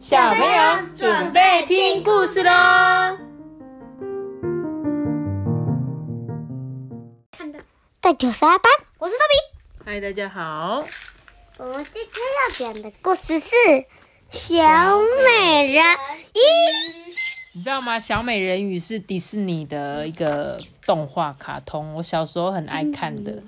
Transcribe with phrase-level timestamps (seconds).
[0.00, 2.50] 小朋友准备听故事喽！
[7.30, 7.60] 看到
[8.00, 9.84] 第九十二班，我是豆比。
[9.84, 10.82] 嗨，大家好。
[11.58, 13.54] 我们今天要讲的故事是
[14.30, 14.56] 《小
[15.22, 15.78] 美人鱼》。
[17.52, 17.98] 你知道吗？
[17.98, 23.42] 小美人鱼是迪士尼的一个动画卡通，我小时候很爱看的。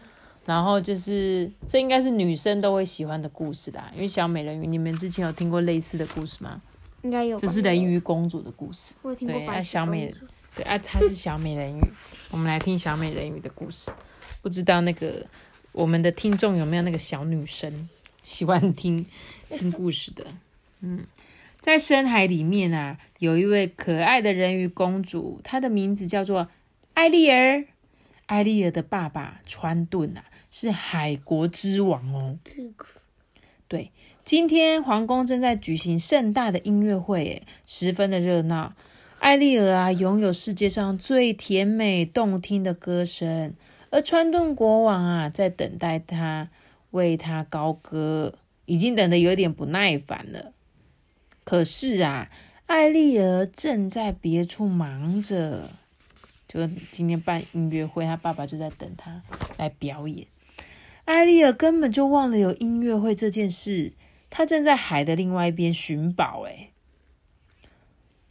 [0.44, 6.60] 然后就是这应该是女生都会喜欢的故事啦，因为小美人鱼，你们之前有听过类似的故事吗？
[7.02, 8.94] 应该有，就是人鱼公主的故事。
[9.02, 10.12] 我听过对，啊，小美，
[10.54, 11.80] 对啊，她是小美人鱼。
[12.30, 13.90] 我们来听小美人鱼的故事。
[14.40, 15.24] 不知道那个
[15.72, 17.88] 我们的听众有没有那个小女生
[18.22, 19.06] 喜欢听
[19.48, 20.24] 听故事的？
[20.80, 21.04] 嗯。
[21.60, 26.48] 在深海里面啊，有一位可爱的人鱼公主，她的名字叫做
[26.94, 27.64] 艾丽儿。
[28.26, 30.24] 艾丽儿的爸爸川顿啊，
[30.54, 32.38] 是海国之王哦。
[33.66, 33.90] 对，
[34.22, 38.74] 今天皇宫正在举行盛大的音乐会，诶，十分的热闹。
[39.18, 43.54] 艾丽儿啊，拥有世界上最甜美动听的歌声，
[43.88, 46.50] 而川顿国王啊，在等待他
[46.90, 48.34] 为他高歌，
[48.66, 50.52] 已经等得有点不耐烦了。
[51.44, 52.30] 可是啊，
[52.66, 55.70] 艾丽儿正在别处忙着，
[56.46, 59.22] 就今天办音乐会，他爸爸就在等他
[59.56, 60.26] 来表演。
[61.04, 63.92] 艾丽儿根本就忘了有音乐会这件事，
[64.30, 66.44] 她正在海的另外一边寻宝。
[66.46, 66.70] 哎，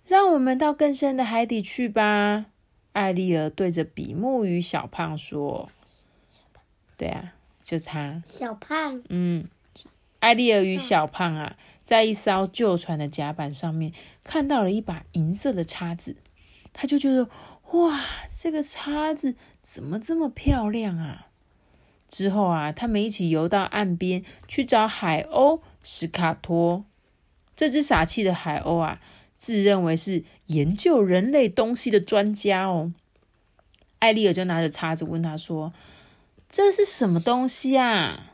[0.06, 2.46] 让我们到更深的海底去吧！
[2.94, 5.70] 艾丽儿对着比目鱼小胖说
[6.98, 7.34] ：“对啊，
[7.64, 9.48] 就他。”小胖，嗯。
[10.20, 13.92] 艾丽儿与小胖啊，在一艘旧船的甲板上面
[14.24, 16.16] 看到了一把银色的叉子，
[16.74, 17.28] 他就觉得
[17.72, 18.00] 哇，
[18.38, 21.31] 这个叉子怎么这么漂亮啊！
[22.12, 26.84] 之后啊，他们一起游到岸边去找海鸥史卡托。
[27.56, 29.00] 这只傻气的海鸥啊，
[29.38, 32.92] 自认为是研究人类东西的专家哦。
[34.00, 35.72] 艾丽尔就拿着叉子问他说
[36.50, 38.34] ：“这是什么东西啊？”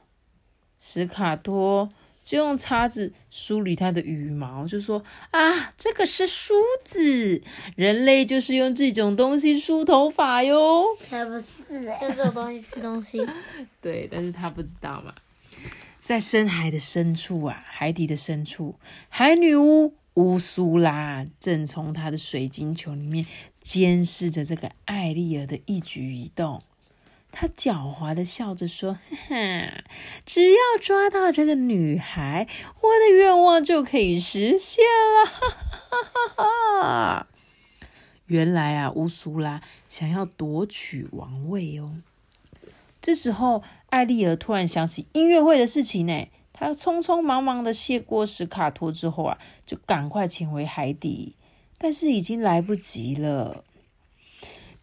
[0.80, 1.92] 史卡托
[2.28, 5.02] 就用叉子梳理它的羽毛，就说
[5.32, 7.42] ：“啊，这个是梳子，
[7.78, 11.46] 人类就是用这种东西梳头发哟。”才不是，
[12.02, 13.26] 就这种东西吃东西。
[13.80, 15.16] 对，但是他不知道嘛，
[16.02, 18.76] 在深海的深处啊，海底的深处，
[19.08, 23.26] 海女巫乌苏拉正从她的水晶球里面
[23.62, 26.62] 监视着这个艾丽儿的一举一动。
[27.32, 28.94] 他狡猾的笑着说
[29.30, 29.84] ：“哈，
[30.26, 32.48] 只要抓到这个女孩，
[32.82, 35.48] 我的愿望就可以实现了。”哈
[35.90, 37.28] 哈哈哈
[38.26, 41.98] 原来啊，乌苏拉想要夺取王位哦。
[43.00, 46.28] 这时候，艾丽儿突然想起音乐会的事情呢。
[46.52, 51.36] 她匆匆忙忙的谢过史卡托之后啊，就赶快潜回海底，
[51.78, 53.64] 但是已经来不及了。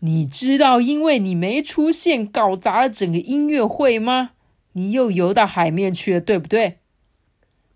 [0.05, 4.33] 你知道，因为你没出现，搞砸了整个音乐会吗？
[4.73, 6.79] 你又游到海面去了，对不对？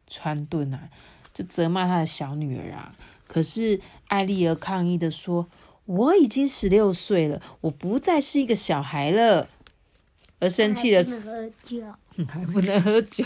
[0.06, 0.90] 川顿啊，
[1.32, 2.94] 就责骂他的小女儿啊。
[3.26, 5.48] 可是艾丽儿抗议的说
[5.86, 9.48] ：“我已经十六岁了，我不再是一个小孩了。”
[10.40, 11.94] 而生气的，还不能喝酒，
[12.28, 13.24] 还不能喝酒，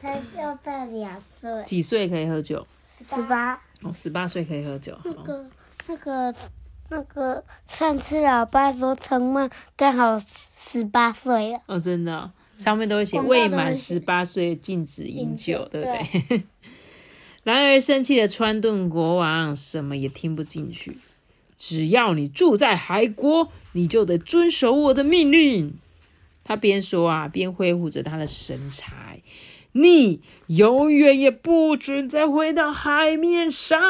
[0.00, 2.66] 才要在两岁，几岁可以喝酒？
[2.84, 3.52] 十八，
[3.82, 4.98] 哦，十八岁可以喝酒。
[5.04, 5.46] 那个，
[5.86, 6.34] 那个。
[6.90, 16.42] 那个上次老爸说陈梦刚好十八岁了哦，真的，上面都会写未满十八岁禁止饮酒，对不对？
[17.44, 20.98] 然而生气的川顿国王什么也听不进去，
[21.56, 25.78] 只要你住在海国，你就得遵守我的命令。
[26.42, 29.22] 他边说啊，边挥舞着他的神柴。
[29.72, 33.80] 你永远也不准再回到海面上，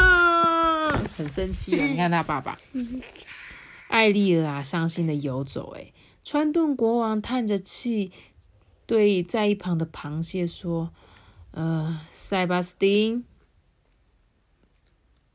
[1.20, 1.86] 很生气啊！
[1.86, 2.58] 你看他爸爸，
[3.88, 5.74] 艾丽儿啊，伤心的游走。
[5.76, 5.92] 哎，
[6.24, 8.10] 川顿国王叹着气，
[8.86, 10.90] 对在一旁的螃蟹说
[11.52, 13.24] ：“呃，塞巴斯丁，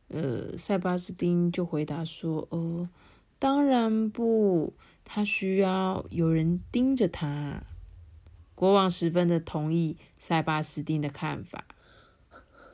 [0.07, 2.89] 呃，塞巴斯丁就回答说：哦，
[3.37, 4.73] 当然不，
[5.03, 7.61] 他需要有人盯着他。”
[8.55, 11.65] 国王十分的同意塞巴斯丁的看法，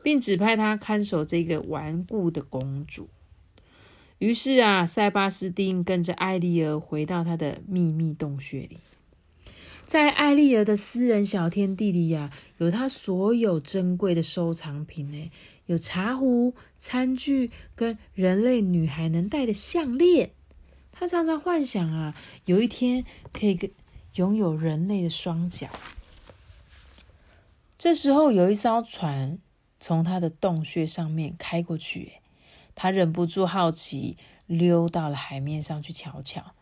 [0.04, 3.10] 并指派他看守这个顽固的公主。
[4.20, 8.80] 于是啊，塞巴斯丁跟着艾丽儿回到他的秘密洞穴里。
[9.86, 15.32] 在艾丽儿的私人小天地里呀，有他所有珍贵的收藏品呢，
[15.66, 20.32] 有茶壶、餐具跟人类女孩能戴的项链。
[20.92, 22.16] 他常常幻想啊，
[22.46, 23.70] 有一天可以跟。
[24.16, 25.70] 拥有人类的双脚。
[27.78, 29.40] 这时候，有一艘船
[29.82, 32.14] 从他的洞穴上面开过去。
[32.74, 36.54] 他忍不住好奇，溜到了海面上去瞧瞧。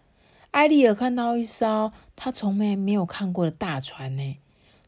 [0.50, 4.40] 艾丽尔看到一艘他从没没有看过的大船呢，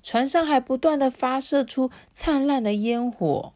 [0.01, 3.53] 船上还不断的发射出灿烂的烟火。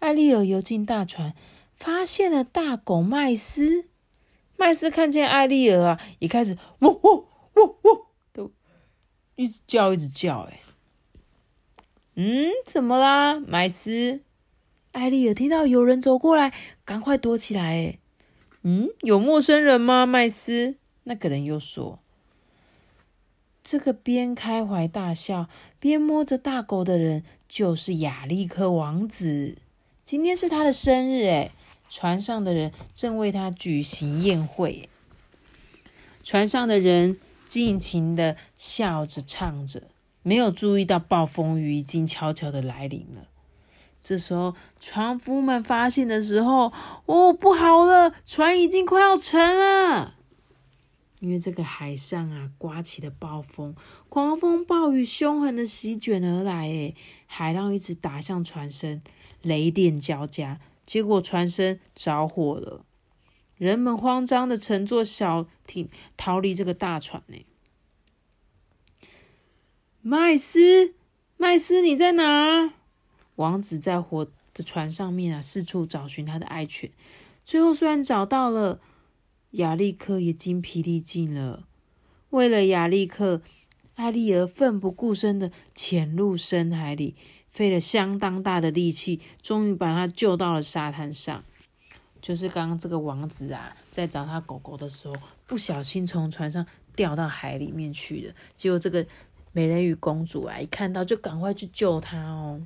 [0.00, 1.34] 艾丽尔游进大船，
[1.72, 3.86] 发现了大狗麦斯。
[4.58, 8.52] 麦斯看见艾丽尔啊，也开始喔喔喔喔，都
[9.36, 10.40] 一直叫，一直叫。
[10.50, 10.60] 哎，
[12.14, 14.20] 嗯，怎么啦，麦斯？
[14.92, 16.52] 艾丽尔听到有人走过来，
[16.84, 17.62] 赶快躲起来。
[17.62, 17.98] 哎，
[18.62, 20.04] 嗯，有陌生人吗？
[20.04, 20.76] 麦斯？
[21.04, 21.98] 那个人又说
[23.64, 25.48] ：“这个边开怀大笑
[25.80, 29.56] 边摸着大狗的人，就是亚历克王子。
[30.04, 31.26] 今天是他的生日。
[31.26, 31.52] 哎。”
[31.94, 34.88] 船上的人正为他举行宴会，
[36.22, 39.82] 船上的人尽情的笑着唱着，
[40.22, 43.28] 没有注意到暴风雨已经悄悄的来临了。
[44.02, 46.72] 这时候，船夫们发现的时候，
[47.06, 50.14] 哦，不好了，船已经快要沉了。
[51.20, 53.76] 因为这个海上啊，刮起了暴风，
[54.08, 56.96] 狂风暴雨凶狠的席卷而来，诶，
[57.26, 59.02] 海浪一直打向船身，
[59.40, 60.58] 雷电交加。
[60.84, 62.84] 结果船身着火了，
[63.56, 67.36] 人们慌张的乘坐小艇逃离这个大船呢。
[70.04, 70.94] 麦斯，
[71.36, 72.74] 麦斯，你在哪？
[73.36, 76.90] 王子在火的船上面啊，四处找寻他的爱犬。
[77.44, 78.80] 最后虽然找到了，
[79.52, 81.68] 亚历克也精疲力尽了。
[82.30, 83.42] 为了亚历克，
[83.94, 87.14] 艾丽儿奋不顾身的潜入深海里。
[87.48, 91.44] 费了相当大的力气，终于把他救到了沙滩上。
[92.20, 95.14] 就是刚刚这个王子啊，在找他狗狗的时候，
[95.46, 96.66] 不小心从船上
[96.96, 98.34] 掉到海里面去了。
[98.56, 99.06] 结果这个
[99.52, 102.62] 美人鱼公主啊，一看到就赶快去救他哦。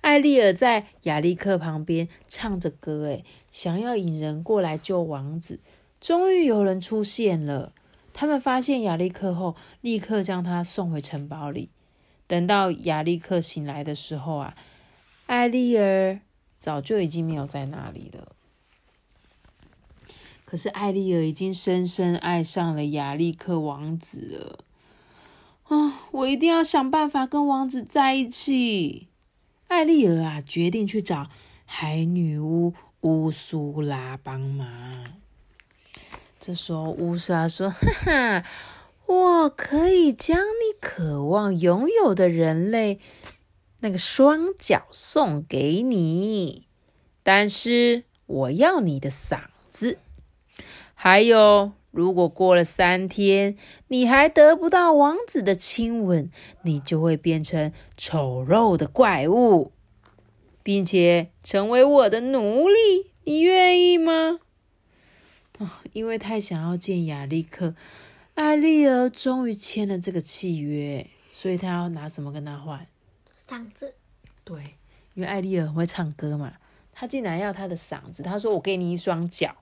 [0.00, 5.60] 艾丽尔在亚历克旁边唱着歌，诶，想要引人过来救王子。
[6.00, 7.72] 终于有人出现了，
[8.12, 11.70] 他们发现亚历克后，立刻将他送回城堡里。
[12.26, 14.54] 等到亚历克醒来的时候啊，
[15.26, 16.20] 艾丽儿
[16.58, 18.32] 早就已经没有在那里了。
[20.44, 24.58] 可是艾丽儿已经深深爱上了亚历克王子了。
[26.10, 29.08] 我一定要想办法跟王子在一起。
[29.68, 31.28] 艾丽儿啊，决定去找
[31.64, 35.04] 海女巫乌苏拉帮忙。
[36.38, 38.44] 这时候乌苏拉说：“哈哈。”
[39.06, 43.00] 我可以将你渴望拥有的人类
[43.80, 46.66] 那个双脚送给你，
[47.22, 49.98] 但是我要你的嗓子。
[50.94, 53.56] 还有，如果过了三天
[53.86, 56.28] 你还得不到王子的亲吻，
[56.62, 59.70] 你就会变成丑陋的怪物，
[60.64, 63.12] 并且成为我的奴隶。
[63.22, 64.40] 你愿意吗？
[65.58, 67.74] 啊，因为太想要见亚历克。
[68.34, 72.86] 艾丽儿终于签了这个契约，所以她要拿什么跟他换？
[73.38, 73.94] 嗓子。
[74.42, 74.74] 对，
[75.14, 76.54] 因为艾丽儿很会唱歌嘛，
[76.92, 78.24] 她竟然要他的嗓子。
[78.24, 79.54] 她说：“我给你一双脚，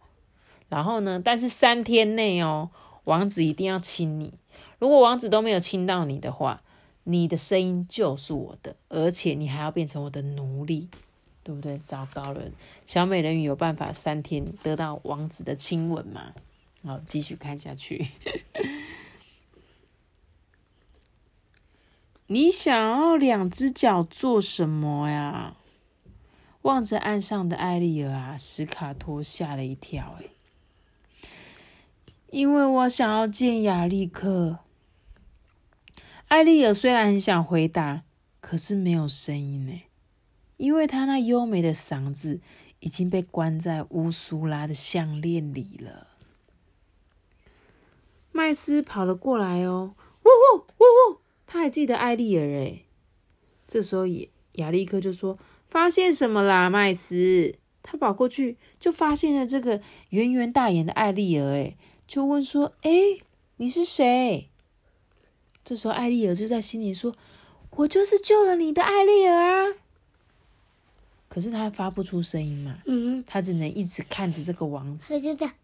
[0.72, 2.70] 然后呢，但是三天内哦，
[3.04, 4.32] 王子一定要亲你。
[4.78, 6.62] 如果王子都没有亲到你的话，
[7.04, 10.88] 你的声音就是我的，而且你还要变成我的奴隶，
[11.44, 11.76] 对不对？
[11.76, 12.40] 糟糕了，
[12.86, 16.32] 小美人鱼有办法三天得到王子的亲吻吗？”
[16.84, 18.06] 好，继续看下去。
[22.28, 25.56] 你想要两只脚做什么呀？
[26.62, 30.16] 望着岸上的艾丽尔啊，史卡托吓了一跳。
[30.18, 30.24] 哎，
[32.32, 34.60] 因为我想要见亚历克。
[36.28, 38.04] 艾丽儿虽然很想回答，
[38.40, 39.82] 可是没有声音呢，
[40.56, 42.40] 因为她那优美的嗓子
[42.80, 46.06] 已经被关在乌苏拉的项链里了。
[48.32, 51.18] 麦斯跑了过来哦，呜呜呜呜！
[51.46, 52.86] 他还记得艾丽儿诶。
[53.66, 61.76] 这时候亚亚历克就说：“发现什么啦，麦斯？”他跑过去就发现了这个圆圆大眼的艾丽儿诶，
[62.12, 62.90] 就问说：“哎，
[63.56, 64.50] 你是谁？”
[65.64, 67.16] 这时候艾丽儿就在心里说
[67.76, 69.76] ：“我就是救了你的艾丽儿。”
[71.26, 75.18] 可是他发不出声音嘛，嗯，他只能一直看着这个王子。
[75.22, 75.54] 就这样。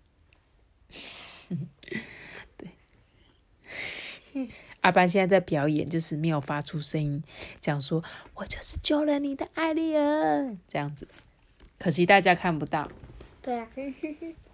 [4.80, 7.22] 阿班现在在表演，就是没有发出声音，
[7.60, 8.02] 讲说
[8.36, 11.06] ：“我就是救了你的艾丽儿。”这样子，
[11.78, 12.90] 可惜大家看不到。
[13.42, 13.68] 对啊，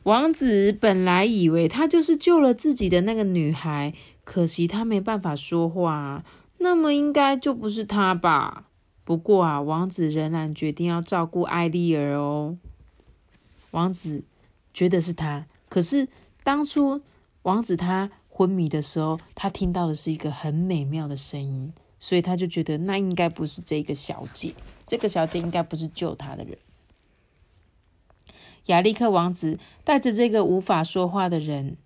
[0.05, 6.25] 王子本来以为他就是救了自己的那个女孩，可惜他没办法说话，
[6.59, 8.67] 那么应该就不是他吧？
[9.03, 12.57] 不过啊，王子仍然决定要照顾艾丽儿哦。
[13.71, 14.25] 王子
[14.75, 16.07] 觉得是他，可是
[16.43, 17.01] 当初
[17.43, 24.55] 王子他昏迷的时候，他听到的是一个很美妙的声音，所以他就觉得那应该不是这个小姐，
[24.87, 26.59] 这个小姐应该不是救他的人。
[28.67, 31.77] 亚历克王子带着这个无法说话的人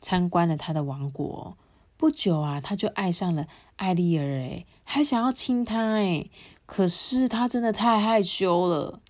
[0.00, 1.56] 参观了他的王国。
[1.96, 3.46] 不久啊，他就爱上了
[3.76, 6.30] 艾丽儿，诶，还想要亲她，诶，
[6.64, 9.00] 可是他真的太害羞了。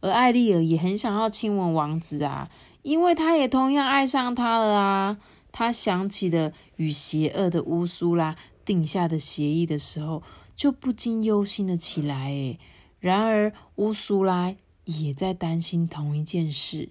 [0.00, 2.48] 而艾丽儿也很想要亲吻王子啊，
[2.82, 5.18] 因为他也同样爱上他了啊。
[5.52, 10.22] 他想起了与邪恶的乌苏拉定下的协议的时候，
[10.54, 12.28] 就不禁忧心了起来。
[12.28, 12.58] 诶，
[12.98, 14.54] 然而乌苏拉
[14.86, 16.88] 也在担心同一件事。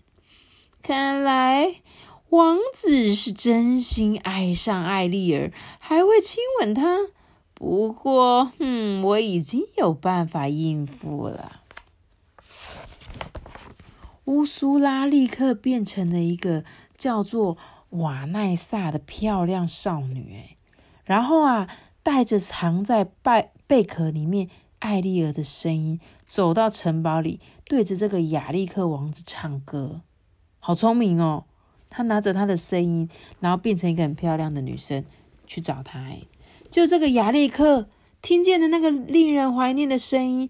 [0.81, 1.81] 看来。
[2.29, 6.97] 王子是真心爱上艾丽儿，还会亲吻她。
[7.53, 11.61] 不过，嗯，我已经有办法应付了。
[14.25, 16.65] 乌苏拉立刻变成了一个
[16.97, 17.57] 叫做
[17.91, 20.57] 瓦奈萨的漂亮少女，
[21.05, 21.69] 然后啊，
[22.03, 24.49] 带着藏在贝贝壳里面
[24.79, 30.01] 艾丽儿的声音，走到城堡里，对着这个亚历克王子唱歌。
[30.60, 31.45] 好聪明哦！
[31.89, 35.05] 他拿着他的声音，然后变成一个很漂亮的女生
[35.48, 36.00] 去找他。
[36.00, 36.24] 哎，
[36.69, 37.88] 就这个亚历克
[38.22, 40.50] 听见的那个令人怀念的声音，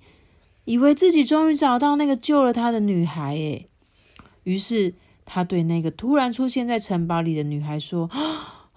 [0.64, 3.36] 以为自己终于找到那个救了他的女孩。
[3.36, 3.66] 哎，
[4.44, 4.94] 于是
[5.24, 8.10] 他对那个突然出现在城堡里的女孩说：“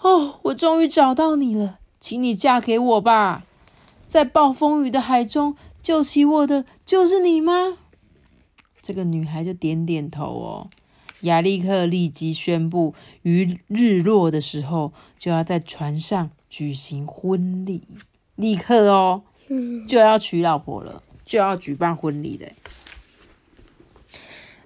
[0.03, 3.45] 哦，我终于找到你了，请你嫁给我吧！
[4.07, 7.79] 在暴风雨的海中救起我的就是你吗？”
[8.89, 10.71] 这个女孩就点点头哦。
[11.21, 17.83] 亚历克立即宣布，于日落的时候就要在船上举行婚礼，
[18.35, 19.25] 立刻哦，
[19.87, 22.49] 就要娶老婆了，就要举办婚礼了。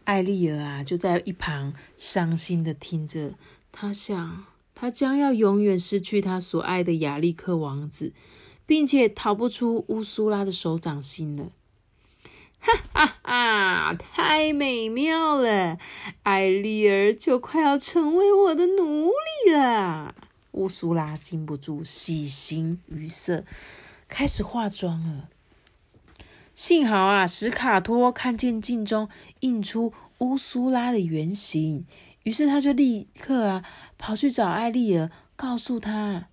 [0.05, 3.33] 艾丽儿啊，就在一旁伤心的听着，
[3.73, 4.45] 她想，
[4.77, 8.13] 她将要永远失去她所爱的亚历克王子，
[8.65, 11.51] 并且逃不出乌苏拉的手掌心了。
[12.65, 13.22] 哈哈哈！
[14.35, 15.77] 太美妙了，
[16.23, 20.15] 艾丽儿就快要成为我的奴隶了。
[20.53, 23.45] 乌苏拉禁不住喜形于色，
[24.09, 25.29] 开始化妆了。
[26.55, 29.11] 幸好啊，史卡托看见镜中
[29.41, 31.85] 映出乌苏拉的原形，
[32.23, 33.63] 于是他就立刻啊
[33.99, 36.29] 跑去找艾丽儿，告诉他：“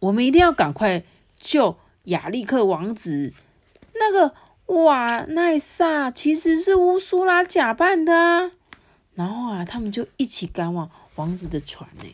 [0.00, 1.04] 我们一定要赶快
[1.38, 3.34] 救亚历克王子。”
[3.92, 4.34] 那个。
[4.66, 8.52] 哇，奈萨其实是乌苏拉假扮的啊！
[9.14, 12.04] 然后啊，他们就一起赶往王子的船呢。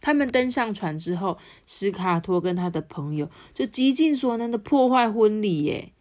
[0.00, 5.92] 他们登上船之后，斯卡托跟他的朋友就极尽所能的破坏婚礼耶。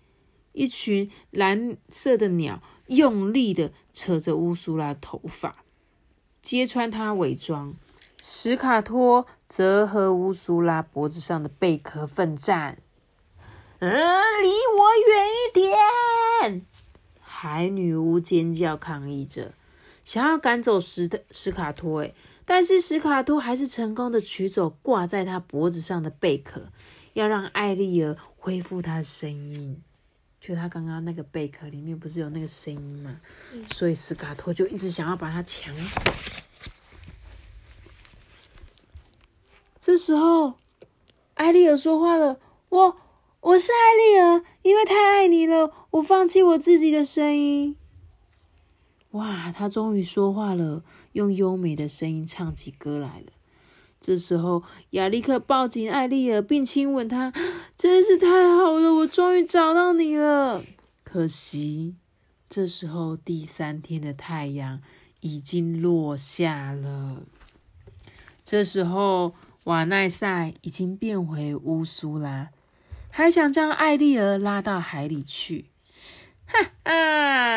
[0.52, 5.64] 一群蓝色的鸟用力的扯着乌苏拉头发，
[6.44, 7.74] 揭穿他伪装。
[8.20, 12.78] 史卡托则和乌苏拉脖子上的贝壳奋战。
[13.86, 13.92] 嗯，
[14.42, 16.66] 离我远一点！
[17.20, 19.52] 海女巫尖叫抗议着，
[20.06, 22.02] 想要赶走史的史卡托。
[22.02, 22.14] 哎，
[22.46, 26.70] 但是史卡托还是成功的取走挂在他脖子上的贝壳，
[27.12, 29.84] 要让艾丽儿恢复她的声音。
[30.40, 33.20] 就他刚刚那个贝壳里面不是有那个声音吗？
[33.68, 36.12] 所以史卡托就一直想要把它抢走。
[39.82, 40.54] 这时候，
[41.34, 42.96] 艾丽儿说话了：“我。”
[43.44, 47.76] 我是艾丽儿，因为太爱你了，我放弃我自己的声音。
[49.12, 50.82] 哇，他终于说话了，
[51.12, 53.34] 用优美的声音唱起歌来了。
[54.00, 57.34] 这时候，亚历克抱紧艾丽儿，并亲吻她，
[57.76, 60.64] 真是太好了，我终于找到你了。
[61.04, 61.96] 可惜，
[62.48, 64.80] 这时候第三天的太阳
[65.20, 67.24] 已经落下了。
[68.42, 69.34] 这时候，
[69.66, 72.52] 瓦奈塞已经变回乌苏拉。
[73.16, 75.66] 还想将艾丽儿拉到海里去，
[76.48, 76.60] 哈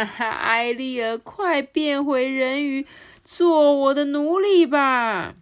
[0.05, 0.29] 哈！
[0.29, 2.87] 艾丽儿，快变回人鱼，
[3.25, 5.35] 做我的奴隶吧！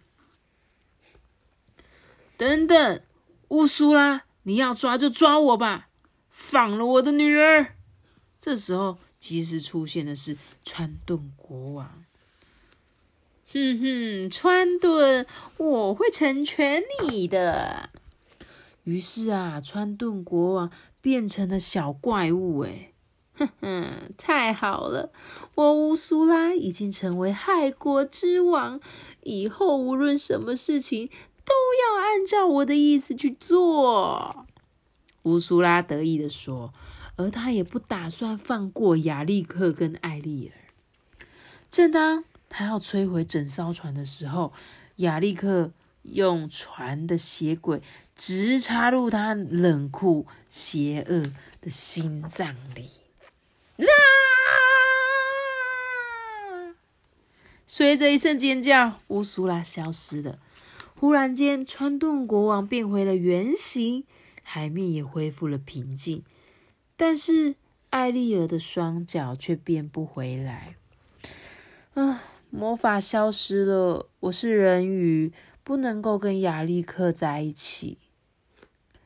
[2.37, 3.01] 等等，
[3.49, 5.89] 乌苏拉，你要抓就抓我吧，
[6.29, 7.75] 放了我的女儿！
[8.39, 12.05] 这时候，及时出现的是川顿国王。
[13.51, 17.89] 哼哼，川顿，我会成全你的。
[18.85, 22.59] 于是啊，川顿国王变成了小怪物。
[22.59, 22.93] 哎，
[23.35, 23.85] 哼哼，
[24.17, 25.11] 太好了！
[25.55, 28.79] 我乌苏拉已经成为害国之王，
[29.23, 31.07] 以后无论什么事情
[31.43, 34.45] 都要按照我的意思去做。
[35.23, 36.71] 乌苏拉得意的说
[37.17, 41.25] ：“而他也不打算放过亚历克跟艾丽尔。
[41.71, 44.53] 正当他要摧毁整艘船的时候，
[44.97, 45.71] 亚历克
[46.11, 47.81] 用船的血轨
[48.15, 51.31] 直插入他冷酷、邪恶
[51.61, 52.89] 的心脏里。
[53.77, 53.85] 啊！
[57.67, 60.39] 随着一声尖叫，乌苏拉消失了。
[60.95, 64.05] 忽然间，川顿国王变回了原形，
[64.43, 66.23] 海面也恢复了平静。
[66.95, 67.55] 但是
[67.89, 70.75] 艾丽尔的双脚却变不回来。
[71.95, 72.23] 啊！
[72.51, 75.33] 魔法消失了，我是人鱼，
[75.65, 77.97] 不能够跟亚历克在一起。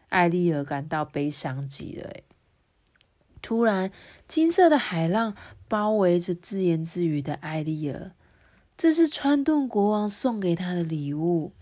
[0.10, 2.12] 艾丽尔感到悲伤极了。
[3.42, 3.92] 突然，
[4.28, 5.36] 金色的海浪
[5.70, 8.12] 包围着自言自语的艾丽尔。
[8.76, 11.54] 这是川顿国王送给他的礼物。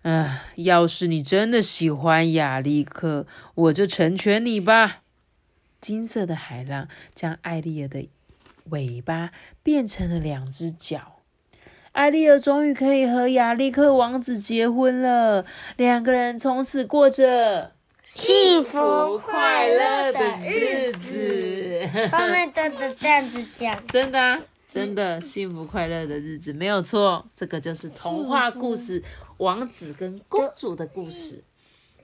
[0.00, 5.02] 啊，要是你真的喜欢亚历克，我就成全你吧。
[5.80, 8.08] 金色的海浪将艾丽尔的
[8.70, 11.15] 尾巴变成了两只脚。
[11.96, 15.42] 艾丽尔终于可以和亚历克王子结婚了，
[15.78, 17.72] 两个人从此过着
[18.04, 21.88] 幸福快乐的日子。
[22.12, 24.42] 后面都是这样子讲，真的。
[24.68, 29.02] 真的幸福快乐的日子没有错，这个就是童话故事，
[29.38, 31.42] 王子跟公主的故事。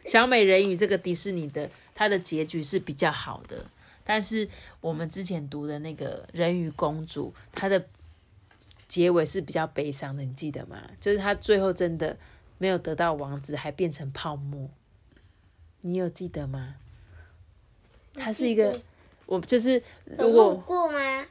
[0.07, 3.67] 小美人鱼这个迪士尼的，它的结局是比较好的，
[4.05, 4.49] 但是
[4.81, 7.85] 我们之前读的那个人鱼公主，它的
[8.93, 10.77] 结尾是比较悲伤的，你记得吗？
[11.01, 12.15] 就是他最后真的
[12.59, 14.69] 没有得到王子，还变成泡沫。
[15.81, 16.75] 你有记得吗？
[18.13, 18.79] 他是一个，
[19.25, 19.83] 我就是
[20.19, 21.27] 如果过吗？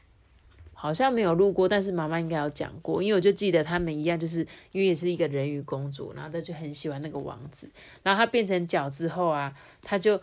[0.74, 4.39] 好像没有录过，但是妈妈应该有讲过，因为我就记得他们一样，就是
[4.72, 7.70] 因为也是一个人鱼公主，然后她就很喜欢那个王子，
[8.01, 10.20] 然后她变成脚之后啊，她就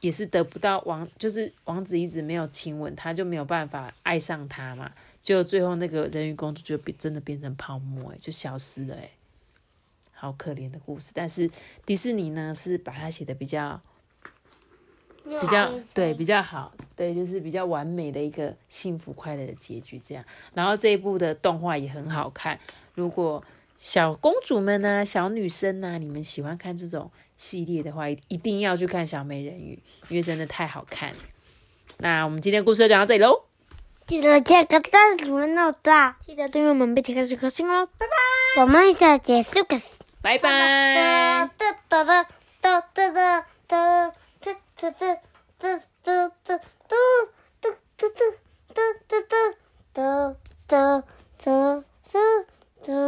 [0.00, 4.90] 也是得不到王，就是王子一直没有亲吻她，就没有办法爱上他嘛，
[5.22, 9.10] 就最后那个人鱼公主就变真的变成泡沫，哎，就消失了，哎，
[10.12, 11.12] 好可怜的故事。
[11.14, 11.50] 但是
[11.84, 13.80] 迪士尼呢是把它写的比较。
[15.28, 20.24] 比较对比较好，对，就是比较完美的一个幸福快乐的结局这样。
[20.54, 22.58] 然后这一部的动画也很好看。
[22.94, 23.44] 如果
[23.76, 29.78] 小公主们呢、小女生呢，你们喜欢看这种系列的话，一定要去看小美人鱼，
[30.08, 31.12] 因为真的太好看。
[31.98, 33.47] 那我们今天故事就讲到这里喽。
[34.08, 36.16] 记得这个赞，怎么那么大？
[36.26, 37.86] 记得订阅我们，并且开始更新哦。
[37.98, 38.62] 拜拜。
[38.62, 39.62] 我们下结束，
[40.22, 41.46] 拜拜。
[41.58, 42.24] 嘟嘟嘟
[42.62, 43.28] 嘟嘟嘟
[43.68, 44.90] 嘟嘟嘟嘟
[46.08, 46.56] 嘟嘟
[48.74, 48.88] 嘟
[49.92, 51.02] 嘟嘟
[51.38, 52.16] 嘟嘟
[52.86, 52.98] 嘟。